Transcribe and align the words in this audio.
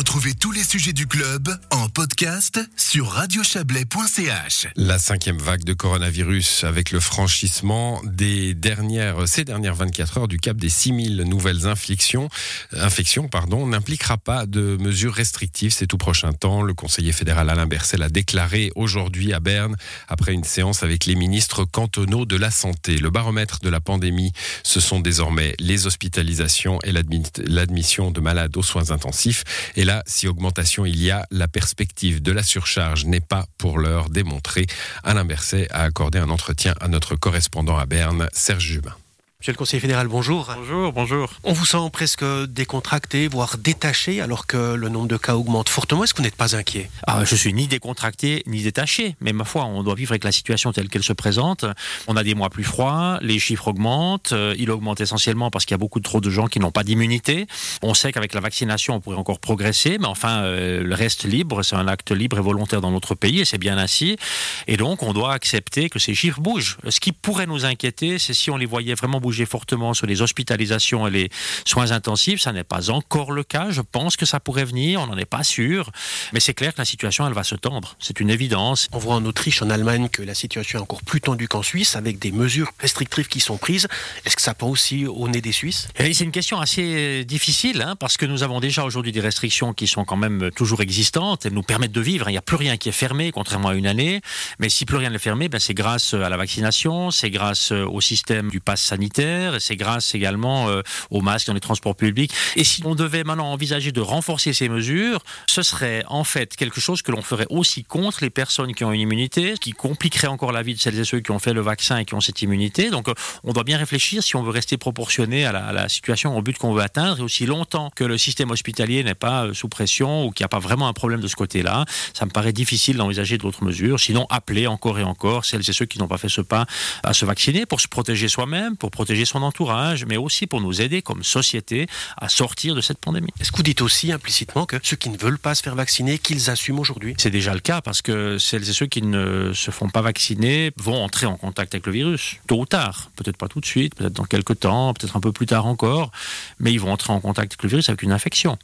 Retrouvez 0.00 0.32
tous 0.32 0.50
les 0.50 0.64
sujets 0.64 0.94
du 0.94 1.06
club 1.06 1.54
en 1.68 1.90
podcast 1.90 2.58
sur 2.74 3.06
radiochablais.ch. 3.08 4.68
La 4.76 4.98
cinquième 4.98 5.36
vague 5.36 5.62
de 5.62 5.74
coronavirus 5.74 6.64
avec 6.64 6.90
le 6.90 7.00
franchissement 7.00 8.00
des 8.04 8.54
dernières, 8.54 9.28
ces 9.28 9.44
dernières 9.44 9.74
24 9.74 10.16
heures 10.16 10.28
du 10.28 10.38
cap 10.38 10.56
des 10.56 10.70
6000 10.70 11.24
nouvelles 11.24 11.66
infections, 11.66 12.30
infections 12.72 13.28
pardon, 13.28 13.66
n'impliquera 13.66 14.16
pas 14.16 14.46
de 14.46 14.78
mesures 14.80 15.12
restrictives 15.12 15.72
ces 15.72 15.86
tout 15.86 15.98
prochains 15.98 16.32
temps. 16.32 16.62
Le 16.62 16.72
conseiller 16.72 17.12
fédéral 17.12 17.50
Alain 17.50 17.66
Berset 17.66 18.00
a 18.00 18.08
déclaré 18.08 18.72
aujourd'hui 18.76 19.34
à 19.34 19.40
Berne 19.40 19.76
après 20.08 20.32
une 20.32 20.44
séance 20.44 20.82
avec 20.82 21.04
les 21.04 21.14
ministres 21.14 21.66
cantonaux 21.66 22.24
de 22.24 22.36
la 22.36 22.50
santé. 22.50 22.96
Le 22.96 23.10
baromètre 23.10 23.58
de 23.60 23.68
la 23.68 23.80
pandémie, 23.80 24.32
ce 24.62 24.80
sont 24.80 25.00
désormais 25.00 25.54
les 25.58 25.86
hospitalisations 25.86 26.78
et 26.84 26.92
l'admission 26.92 28.10
de 28.10 28.20
malades 28.20 28.56
aux 28.56 28.62
soins 28.62 28.92
intensifs. 28.92 29.44
Et 29.76 29.89
là, 29.90 30.04
si 30.06 30.28
augmentation 30.28 30.86
il 30.86 31.02
y 31.02 31.10
a, 31.10 31.26
la 31.32 31.48
perspective 31.48 32.22
de 32.22 32.30
la 32.30 32.44
surcharge 32.44 33.06
n'est 33.06 33.20
pas 33.20 33.46
pour 33.58 33.80
l'heure 33.80 34.08
démontrée. 34.08 34.66
Alain 35.02 35.24
Berset 35.24 35.66
a 35.72 35.82
accordé 35.82 36.20
un 36.20 36.30
entretien 36.30 36.74
à 36.80 36.86
notre 36.86 37.16
correspondant 37.16 37.76
à 37.76 37.86
Berne, 37.86 38.28
Serge 38.32 38.66
Jubin. 38.66 38.94
Monsieur 39.40 39.52
le 39.52 39.56
conseiller 39.56 39.80
fédéral, 39.80 40.06
bonjour. 40.06 40.52
Bonjour, 40.54 40.92
bonjour. 40.92 41.30
On 41.44 41.54
vous 41.54 41.64
sent 41.64 41.78
presque 41.90 42.22
décontracté, 42.50 43.26
voire 43.26 43.56
détaché, 43.56 44.20
alors 44.20 44.46
que 44.46 44.74
le 44.74 44.90
nombre 44.90 45.08
de 45.08 45.16
cas 45.16 45.34
augmente 45.34 45.70
fortement. 45.70 46.04
Est-ce 46.04 46.12
que 46.12 46.18
vous 46.18 46.24
n'êtes 46.24 46.36
pas 46.36 46.54
inquiet? 46.56 46.90
Ah, 47.06 47.24
Je 47.24 47.34
suis 47.34 47.54
ni 47.54 47.66
décontracté, 47.66 48.42
ni 48.44 48.62
détaché. 48.62 49.16
Mais 49.22 49.32
ma 49.32 49.46
foi, 49.46 49.64
on 49.64 49.82
doit 49.82 49.94
vivre 49.94 50.12
avec 50.12 50.24
la 50.24 50.32
situation 50.32 50.74
telle 50.74 50.90
qu'elle 50.90 51.02
se 51.02 51.14
présente. 51.14 51.64
On 52.06 52.18
a 52.18 52.22
des 52.22 52.34
mois 52.34 52.50
plus 52.50 52.64
froids, 52.64 53.18
les 53.22 53.38
chiffres 53.38 53.68
augmentent. 53.68 54.32
Euh, 54.32 54.54
il 54.58 54.70
augmente 54.70 55.00
essentiellement 55.00 55.50
parce 55.50 55.64
qu'il 55.64 55.72
y 55.72 55.76
a 55.76 55.78
beaucoup 55.78 56.00
trop 56.00 56.20
de 56.20 56.28
gens 56.28 56.46
qui 56.46 56.60
n'ont 56.60 56.70
pas 56.70 56.84
d'immunité. 56.84 57.46
On 57.80 57.94
sait 57.94 58.12
qu'avec 58.12 58.34
la 58.34 58.40
vaccination, 58.40 58.96
on 58.96 59.00
pourrait 59.00 59.16
encore 59.16 59.40
progresser, 59.40 59.96
mais 59.98 60.06
enfin, 60.06 60.42
euh, 60.42 60.82
le 60.82 60.94
reste 60.94 61.24
libre, 61.24 61.62
c'est 61.62 61.76
un 61.76 61.88
acte 61.88 62.10
libre 62.10 62.36
et 62.36 62.42
volontaire 62.42 62.82
dans 62.82 62.90
notre 62.90 63.14
pays, 63.14 63.40
et 63.40 63.44
c'est 63.46 63.56
bien 63.56 63.78
ainsi. 63.78 64.18
Et 64.66 64.76
donc, 64.76 65.02
on 65.02 65.14
doit 65.14 65.32
accepter 65.32 65.88
que 65.88 65.98
ces 65.98 66.14
chiffres 66.14 66.42
bougent. 66.42 66.76
Ce 66.90 67.00
qui 67.00 67.12
pourrait 67.12 67.46
nous 67.46 67.64
inquiéter, 67.64 68.18
c'est 68.18 68.34
si 68.34 68.50
on 68.50 68.58
les 68.58 68.66
voyait 68.66 68.92
vraiment 68.94 69.18
bouger 69.18 69.29
fortement 69.46 69.94
sur 69.94 70.06
les 70.06 70.22
hospitalisations 70.22 71.06
et 71.06 71.10
les 71.10 71.30
soins 71.64 71.90
intensifs. 71.92 72.40
Ça 72.40 72.52
n'est 72.52 72.64
pas 72.64 72.90
encore 72.90 73.32
le 73.32 73.44
cas. 73.44 73.70
Je 73.70 73.80
pense 73.80 74.16
que 74.16 74.26
ça 74.26 74.40
pourrait 74.40 74.64
venir. 74.64 75.00
On 75.00 75.06
n'en 75.06 75.16
est 75.16 75.24
pas 75.24 75.42
sûr. 75.42 75.90
Mais 76.32 76.40
c'est 76.40 76.54
clair 76.54 76.74
que 76.74 76.80
la 76.80 76.84
situation, 76.84 77.26
elle 77.26 77.32
va 77.32 77.44
se 77.44 77.54
tendre. 77.54 77.96
C'est 77.98 78.20
une 78.20 78.30
évidence. 78.30 78.88
On 78.92 78.98
voit 78.98 79.14
en 79.14 79.24
Autriche, 79.24 79.62
en 79.62 79.70
Allemagne, 79.70 80.08
que 80.08 80.22
la 80.22 80.34
situation 80.34 80.78
est 80.78 80.82
encore 80.82 81.02
plus 81.02 81.20
tendue 81.20 81.48
qu'en 81.48 81.62
Suisse, 81.62 81.96
avec 81.96 82.18
des 82.18 82.32
mesures 82.32 82.70
restrictives 82.78 83.28
qui 83.28 83.40
sont 83.40 83.56
prises. 83.56 83.88
Est-ce 84.24 84.36
que 84.36 84.42
ça 84.42 84.54
prend 84.54 84.68
aussi 84.68 85.06
au 85.06 85.28
nez 85.28 85.40
des 85.40 85.52
Suisses? 85.52 85.88
Eh 85.98 86.12
C'est 86.12 86.24
une 86.24 86.32
question 86.32 86.60
assez 86.60 87.24
difficile, 87.24 87.82
hein, 87.82 87.96
parce 87.96 88.16
que 88.16 88.26
nous 88.26 88.42
avons 88.42 88.60
déjà 88.60 88.84
aujourd'hui 88.84 89.12
des 89.12 89.20
restrictions 89.20 89.72
qui 89.72 89.86
sont 89.86 90.04
quand 90.04 90.16
même 90.16 90.50
toujours 90.54 90.80
existantes. 90.80 91.46
Elles 91.46 91.52
nous 91.52 91.62
permettent 91.62 91.92
de 91.92 92.00
vivre. 92.00 92.28
Il 92.28 92.32
n'y 92.32 92.38
a 92.38 92.42
plus 92.42 92.56
rien 92.56 92.76
qui 92.76 92.88
est 92.88 92.92
fermé, 92.92 93.32
contrairement 93.32 93.68
à 93.68 93.74
une 93.74 93.86
année. 93.86 94.20
Mais 94.58 94.68
si 94.68 94.84
plus 94.84 94.96
rien 94.96 95.10
n'est 95.10 95.18
fermé, 95.18 95.48
ben 95.48 95.58
c'est 95.58 95.74
grâce 95.74 96.14
à 96.14 96.28
la 96.28 96.36
vaccination, 96.36 97.10
c'est 97.10 97.30
grâce 97.30 97.72
au 97.72 98.00
système 98.00 98.50
du 98.50 98.60
pass 98.60 98.80
sanitaire 98.80 99.19
c'est 99.58 99.76
grâce 99.76 100.14
également 100.14 100.68
euh, 100.68 100.82
aux 101.10 101.20
masques 101.20 101.46
dans 101.46 101.54
les 101.54 101.60
transports 101.60 101.96
publics. 101.96 102.32
Et 102.56 102.64
si 102.64 102.82
on 102.84 102.94
devait 102.94 103.24
maintenant 103.24 103.50
envisager 103.52 103.92
de 103.92 104.00
renforcer 104.00 104.52
ces 104.52 104.68
mesures, 104.68 105.20
ce 105.46 105.62
serait 105.62 106.04
en 106.08 106.24
fait 106.24 106.56
quelque 106.56 106.80
chose 106.80 107.02
que 107.02 107.12
l'on 107.12 107.22
ferait 107.22 107.46
aussi 107.50 107.84
contre 107.84 108.18
les 108.22 108.30
personnes 108.30 108.74
qui 108.74 108.84
ont 108.84 108.92
une 108.92 109.00
immunité, 109.00 109.54
qui 109.60 109.72
compliquerait 109.72 110.28
encore 110.28 110.52
la 110.52 110.62
vie 110.62 110.74
de 110.74 110.80
celles 110.80 110.98
et 110.98 111.04
ceux 111.04 111.20
qui 111.20 111.30
ont 111.30 111.38
fait 111.38 111.52
le 111.52 111.60
vaccin 111.60 111.98
et 111.98 112.04
qui 112.04 112.14
ont 112.14 112.20
cette 112.20 112.42
immunité. 112.42 112.90
Donc 112.90 113.08
euh, 113.08 113.14
on 113.44 113.52
doit 113.52 113.64
bien 113.64 113.78
réfléchir 113.78 114.22
si 114.22 114.36
on 114.36 114.42
veut 114.42 114.50
rester 114.50 114.76
proportionné 114.76 115.44
à 115.44 115.52
la, 115.72 115.88
situation, 115.88 116.36
au 116.36 116.42
but 116.42 116.56
qu'on 116.56 116.72
veut 116.72 116.82
atteindre, 116.82 117.20
et 117.20 117.22
aussi 117.22 117.46
longtemps 117.46 117.90
que 117.94 118.04
le 118.04 118.18
système 118.18 118.50
hospitalier 118.50 119.02
n'est 119.02 119.14
pas 119.14 119.46
euh, 119.46 119.54
sous 119.54 119.68
pression 119.68 120.26
ou 120.26 120.30
qu'il 120.30 120.44
n'y 120.44 120.46
a 120.46 120.48
pas 120.48 120.58
vraiment 120.58 120.88
un 120.88 120.92
problème 120.92 121.20
de 121.20 121.28
ce 121.28 121.36
côté-là, 121.36 121.84
ça 122.14 122.24
me 122.26 122.30
paraît 122.30 122.52
difficile 122.52 122.96
d'envisager 122.96 123.38
d'autres 123.38 123.64
mesures. 123.64 123.98
Sinon, 123.98 124.26
appeler 124.30 124.66
encore 124.66 124.98
et 124.98 125.04
encore 125.04 125.44
celles 125.44 125.68
et 125.68 125.72
ceux 125.72 125.86
qui 125.86 125.98
n'ont 125.98 126.08
pas 126.08 126.18
fait 126.18 126.28
ce 126.28 126.40
pas 126.40 126.66
à 127.02 127.12
se 127.12 127.24
vacciner 127.24 127.66
pour 127.66 127.80
se 127.80 127.88
protéger 127.88 128.28
soi-même, 128.28 128.76
pour 128.76 128.90
protéger 128.90 129.09
son 129.24 129.42
entourage, 129.42 130.04
mais 130.06 130.16
aussi 130.16 130.46
pour 130.46 130.60
nous 130.60 130.80
aider 130.80 131.02
comme 131.02 131.22
société 131.22 131.86
à 132.16 132.28
sortir 132.28 132.74
de 132.74 132.80
cette 132.80 132.98
pandémie. 132.98 133.32
Est-ce 133.40 133.52
que 133.52 133.56
vous 133.56 133.62
dites 133.62 133.82
aussi 133.82 134.12
implicitement 134.12 134.66
que 134.66 134.76
ceux 134.82 134.96
qui 134.96 135.10
ne 135.10 135.16
veulent 135.16 135.38
pas 135.38 135.54
se 135.54 135.62
faire 135.62 135.74
vacciner, 135.74 136.18
qu'ils 136.18 136.50
assument 136.50 136.80
aujourd'hui? 136.80 137.14
C'est 137.18 137.30
déjà 137.30 137.54
le 137.54 137.60
cas 137.60 137.80
parce 137.80 138.02
que 138.02 138.38
celles 138.38 138.68
et 138.68 138.72
ceux 138.72 138.86
qui 138.86 139.02
ne 139.02 139.52
se 139.52 139.70
font 139.70 139.88
pas 139.88 140.02
vacciner 140.02 140.72
vont 140.76 141.02
entrer 141.02 141.26
en 141.26 141.36
contact 141.36 141.74
avec 141.74 141.86
le 141.86 141.92
virus, 141.92 142.36
tôt 142.46 142.60
ou 142.60 142.66
tard. 142.66 143.10
Peut-être 143.16 143.36
pas 143.36 143.48
tout 143.48 143.60
de 143.60 143.66
suite, 143.66 143.94
peut-être 143.94 144.12
dans 144.12 144.24
quelques 144.24 144.60
temps, 144.60 144.94
peut-être 144.94 145.16
un 145.16 145.20
peu 145.20 145.32
plus 145.32 145.46
tard 145.46 145.66
encore, 145.66 146.10
mais 146.58 146.72
ils 146.72 146.80
vont 146.80 146.92
entrer 146.92 147.12
en 147.12 147.20
contact 147.20 147.52
avec 147.52 147.62
le 147.62 147.68
virus 147.68 147.88
avec 147.88 148.02
une 148.02 148.12
infection. 148.12 148.56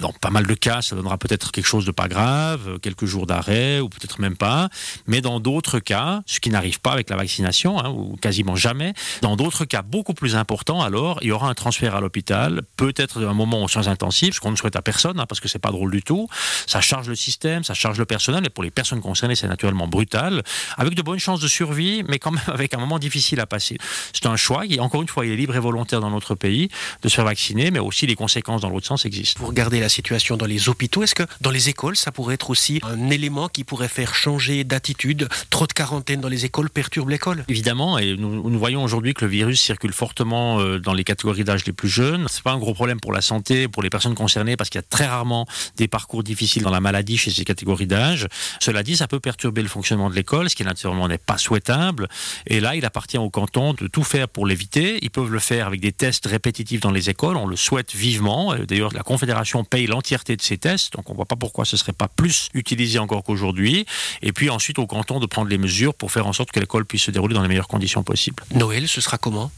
Dans 0.00 0.12
pas 0.12 0.30
mal 0.30 0.46
de 0.46 0.54
cas, 0.54 0.82
ça 0.82 0.96
donnera 0.96 1.18
peut-être 1.18 1.52
quelque 1.52 1.66
chose 1.66 1.84
de 1.84 1.90
pas 1.90 2.08
grave, 2.08 2.78
quelques 2.80 3.06
jours 3.06 3.26
d'arrêt 3.26 3.80
ou 3.80 3.88
peut-être 3.88 4.20
même 4.20 4.36
pas, 4.36 4.68
mais 5.06 5.20
dans 5.20 5.40
d'autres 5.40 5.80
cas, 5.80 6.22
ce 6.26 6.40
qui 6.40 6.50
n'arrive 6.50 6.80
pas 6.80 6.92
avec 6.92 7.10
la 7.10 7.16
vaccination, 7.16 7.78
hein, 7.78 7.90
ou 7.90 8.16
quasiment 8.16 8.56
jamais, 8.56 8.94
dans 9.22 9.36
d'autres 9.36 9.64
cas 9.64 9.82
beaucoup 9.94 10.12
plus 10.12 10.34
important, 10.34 10.82
alors 10.82 11.20
il 11.22 11.28
y 11.28 11.30
aura 11.30 11.48
un 11.48 11.54
transfert 11.54 11.94
à 11.94 12.00
l'hôpital, 12.00 12.62
peut-être 12.74 13.24
un 13.24 13.32
moment 13.32 13.62
aux 13.62 13.68
soins 13.68 13.86
intensifs, 13.86 14.34
ce 14.34 14.40
qu'on 14.40 14.50
ne 14.50 14.56
souhaite 14.56 14.74
à 14.74 14.82
personne, 14.82 15.20
hein, 15.20 15.26
parce 15.28 15.38
que 15.38 15.46
c'est 15.46 15.60
pas 15.60 15.70
drôle 15.70 15.92
du 15.92 16.02
tout. 16.02 16.26
Ça 16.66 16.80
charge 16.80 17.08
le 17.08 17.14
système, 17.14 17.62
ça 17.62 17.74
charge 17.74 17.96
le 17.96 18.04
personnel, 18.04 18.44
et 18.44 18.50
pour 18.50 18.64
les 18.64 18.72
personnes 18.72 19.00
concernées, 19.00 19.36
c'est 19.36 19.46
naturellement 19.46 19.86
brutal, 19.86 20.42
avec 20.76 20.96
de 20.96 21.02
bonnes 21.02 21.20
chances 21.20 21.38
de 21.38 21.46
survie, 21.46 22.02
mais 22.08 22.18
quand 22.18 22.32
même 22.32 22.42
avec 22.48 22.74
un 22.74 22.78
moment 22.78 22.98
difficile 22.98 23.38
à 23.38 23.46
passer. 23.46 23.78
C'est 24.12 24.26
un 24.26 24.34
choix, 24.34 24.66
et 24.68 24.80
encore 24.80 25.00
une 25.00 25.06
fois, 25.06 25.26
il 25.26 25.30
est 25.30 25.36
libre 25.36 25.54
et 25.54 25.60
volontaire 25.60 26.00
dans 26.00 26.10
notre 26.10 26.34
pays 26.34 26.70
de 27.02 27.08
se 27.08 27.14
faire 27.14 27.24
vacciner, 27.24 27.70
mais 27.70 27.78
aussi 27.78 28.08
les 28.08 28.16
conséquences 28.16 28.62
dans 28.62 28.70
l'autre 28.70 28.88
sens 28.88 29.04
existent. 29.04 29.38
Vous 29.40 29.46
regardez 29.46 29.78
la 29.78 29.88
situation 29.88 30.36
dans 30.36 30.46
les 30.46 30.68
hôpitaux, 30.68 31.04
est-ce 31.04 31.14
que 31.14 31.22
dans 31.40 31.52
les 31.52 31.68
écoles, 31.68 31.94
ça 31.94 32.10
pourrait 32.10 32.34
être 32.34 32.50
aussi 32.50 32.80
un 32.82 33.10
élément 33.10 33.48
qui 33.48 33.62
pourrait 33.62 33.86
faire 33.86 34.16
changer 34.16 34.64
d'attitude? 34.64 35.28
Trop 35.50 35.68
de 35.68 35.72
quarantaine 35.72 36.20
dans 36.20 36.28
les 36.28 36.46
écoles 36.46 36.68
perturbe 36.68 37.10
l'école 37.10 37.44
Évidemment, 37.46 37.96
et 37.96 38.16
nous, 38.16 38.50
nous 38.50 38.58
voyons 38.58 38.82
aujourd'hui 38.82 39.14
que 39.14 39.24
le 39.24 39.30
virus 39.30 39.60
circule 39.60 39.83
fortement 39.92 40.60
euh, 40.60 40.78
dans 40.78 40.92
les 40.92 41.04
catégories 41.04 41.44
d'âge 41.44 41.64
les 41.66 41.72
plus 41.72 41.88
jeunes. 41.88 42.26
C'est 42.30 42.42
pas 42.42 42.52
un 42.52 42.58
gros 42.58 42.74
problème 42.74 43.00
pour 43.00 43.12
la 43.12 43.20
santé, 43.20 43.68
pour 43.68 43.82
les 43.82 43.90
personnes 43.90 44.14
concernées, 44.14 44.56
parce 44.56 44.70
qu'il 44.70 44.78
y 44.78 44.84
a 44.84 44.86
très 44.88 45.06
rarement 45.06 45.46
des 45.76 45.88
parcours 45.88 46.22
difficiles 46.22 46.62
dans 46.62 46.70
la 46.70 46.80
maladie 46.80 47.16
chez 47.16 47.30
ces 47.30 47.44
catégories 47.44 47.86
d'âge. 47.86 48.28
Cela 48.60 48.82
dit, 48.82 48.96
ça 48.96 49.08
peut 49.08 49.20
perturber 49.20 49.62
le 49.62 49.68
fonctionnement 49.68 50.10
de 50.10 50.14
l'école, 50.14 50.50
ce 50.50 50.56
qui 50.56 50.64
naturellement 50.64 51.08
n'est 51.08 51.18
pas 51.18 51.38
souhaitable. 51.38 52.08
Et 52.46 52.60
là, 52.60 52.76
il 52.76 52.84
appartient 52.84 53.18
au 53.18 53.30
canton 53.30 53.74
de 53.74 53.86
tout 53.86 54.04
faire 54.04 54.28
pour 54.28 54.46
l'éviter. 54.46 54.98
Ils 55.02 55.10
peuvent 55.10 55.30
le 55.30 55.38
faire 55.38 55.66
avec 55.66 55.80
des 55.80 55.92
tests 55.92 56.26
répétitifs 56.26 56.80
dans 56.80 56.90
les 56.90 57.10
écoles. 57.10 57.36
On 57.36 57.46
le 57.46 57.56
souhaite 57.56 57.94
vivement. 57.94 58.54
D'ailleurs, 58.68 58.92
la 58.92 59.02
Confédération 59.02 59.64
paye 59.64 59.86
l'entièreté 59.86 60.36
de 60.36 60.42
ces 60.42 60.58
tests, 60.58 60.94
donc 60.94 61.10
on 61.10 61.14
voit 61.14 61.26
pas 61.26 61.36
pourquoi 61.36 61.64
ce 61.64 61.76
serait 61.76 61.92
pas 61.92 62.08
plus 62.08 62.48
utilisé 62.54 62.98
encore 62.98 63.22
qu'aujourd'hui. 63.22 63.86
Et 64.22 64.32
puis 64.32 64.50
ensuite 64.50 64.78
au 64.78 64.86
canton 64.86 65.20
de 65.20 65.26
prendre 65.26 65.48
les 65.48 65.58
mesures 65.58 65.94
pour 65.94 66.12
faire 66.12 66.26
en 66.26 66.32
sorte 66.32 66.52
que 66.52 66.60
l'école 66.60 66.84
puisse 66.84 67.02
se 67.02 67.10
dérouler 67.10 67.34
dans 67.34 67.42
les 67.42 67.48
meilleures 67.48 67.68
conditions 67.68 68.02
possibles. 68.02 68.42
Noël, 68.54 68.88
ce 68.88 69.00
sera 69.00 69.18
comment? 69.18 69.50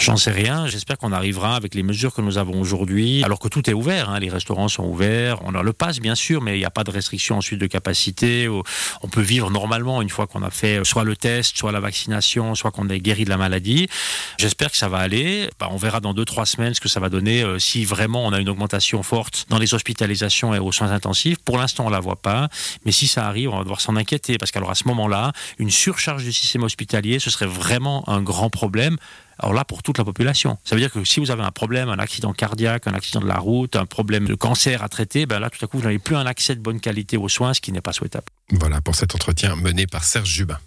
J'en 0.00 0.16
sais 0.16 0.30
rien. 0.30 0.66
J'espère 0.66 0.96
qu'on 0.96 1.12
arrivera 1.12 1.56
avec 1.56 1.74
les 1.74 1.82
mesures 1.82 2.14
que 2.14 2.22
nous 2.22 2.38
avons 2.38 2.58
aujourd'hui, 2.58 3.22
alors 3.22 3.38
que 3.38 3.48
tout 3.48 3.68
est 3.68 3.74
ouvert. 3.74 4.08
Hein. 4.08 4.18
Les 4.18 4.30
restaurants 4.30 4.68
sont 4.68 4.84
ouverts. 4.84 5.40
On 5.44 5.54
a 5.54 5.62
le 5.62 5.74
passe, 5.74 6.00
bien 6.00 6.14
sûr, 6.14 6.40
mais 6.40 6.56
il 6.56 6.58
n'y 6.58 6.64
a 6.64 6.70
pas 6.70 6.84
de 6.84 6.90
restriction 6.90 7.36
ensuite 7.36 7.60
de 7.60 7.66
capacité. 7.66 8.48
On 8.48 9.08
peut 9.08 9.20
vivre 9.20 9.50
normalement 9.50 10.00
une 10.00 10.08
fois 10.08 10.26
qu'on 10.26 10.42
a 10.42 10.48
fait 10.48 10.82
soit 10.84 11.04
le 11.04 11.16
test, 11.16 11.58
soit 11.58 11.70
la 11.70 11.80
vaccination, 11.80 12.54
soit 12.54 12.70
qu'on 12.70 12.88
est 12.88 12.98
guéri 12.98 13.26
de 13.26 13.28
la 13.28 13.36
maladie. 13.36 13.88
J'espère 14.38 14.70
que 14.70 14.78
ça 14.78 14.88
va 14.88 14.98
aller. 14.98 15.50
Bah, 15.58 15.68
on 15.70 15.76
verra 15.76 16.00
dans 16.00 16.14
deux, 16.14 16.24
trois 16.24 16.46
semaines 16.46 16.72
ce 16.72 16.80
que 16.80 16.88
ça 16.88 16.98
va 16.98 17.10
donner 17.10 17.42
euh, 17.42 17.58
si 17.58 17.84
vraiment 17.84 18.24
on 18.24 18.32
a 18.32 18.40
une 18.40 18.48
augmentation 18.48 19.02
forte 19.02 19.44
dans 19.50 19.58
les 19.58 19.74
hospitalisations 19.74 20.54
et 20.54 20.58
aux 20.58 20.72
soins 20.72 20.92
intensifs. 20.92 21.36
Pour 21.44 21.58
l'instant, 21.58 21.84
on 21.84 21.90
la 21.90 22.00
voit 22.00 22.16
pas. 22.16 22.48
Mais 22.86 22.92
si 22.92 23.06
ça 23.06 23.26
arrive, 23.26 23.50
on 23.50 23.58
va 23.58 23.64
devoir 23.64 23.82
s'en 23.82 23.96
inquiéter 23.96 24.38
parce 24.38 24.50
qu'alors 24.50 24.70
à 24.70 24.74
ce 24.74 24.88
moment-là, 24.88 25.32
une 25.58 25.70
surcharge 25.70 26.24
du 26.24 26.32
système 26.32 26.62
hospitalier, 26.62 27.18
ce 27.18 27.28
serait 27.28 27.44
vraiment 27.44 28.08
un 28.08 28.22
grand 28.22 28.48
problème. 28.48 28.96
Alors 29.40 29.54
là, 29.54 29.64
pour 29.64 29.82
toute 29.82 29.98
la 29.98 30.04
population. 30.04 30.58
Ça 30.64 30.76
veut 30.76 30.80
dire 30.80 30.92
que 30.92 31.02
si 31.04 31.18
vous 31.18 31.30
avez 31.30 31.42
un 31.42 31.50
problème, 31.50 31.88
un 31.88 31.98
accident 31.98 32.32
cardiaque, 32.32 32.86
un 32.86 32.92
accident 32.92 33.20
de 33.20 33.26
la 33.26 33.38
route, 33.38 33.74
un 33.74 33.86
problème 33.86 34.26
de 34.26 34.34
cancer 34.34 34.82
à 34.82 34.88
traiter, 34.88 35.24
ben 35.24 35.40
là, 35.40 35.48
tout 35.48 35.64
à 35.64 35.68
coup, 35.68 35.78
vous 35.78 35.84
n'avez 35.84 35.98
plus 35.98 36.14
un 36.14 36.26
accès 36.26 36.54
de 36.54 36.60
bonne 36.60 36.78
qualité 36.78 37.16
aux 37.16 37.28
soins, 37.28 37.54
ce 37.54 37.60
qui 37.60 37.72
n'est 37.72 37.80
pas 37.80 37.92
souhaitable. 37.92 38.26
Voilà 38.50 38.80
pour 38.82 38.94
cet 38.94 39.14
entretien 39.14 39.56
mené 39.56 39.86
par 39.86 40.04
Serge 40.04 40.28
Jubin. 40.28 40.58